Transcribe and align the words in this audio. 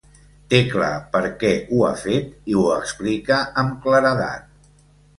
Té 0.53 0.61
clar 0.71 0.89
per 1.17 1.21
què 1.43 1.51
ho 1.77 1.83
ha 1.89 1.93
fet 2.05 2.33
i 2.55 2.59
ho 2.65 2.67
explica 2.81 3.41
amb 3.67 3.81
claredat. 3.87 4.53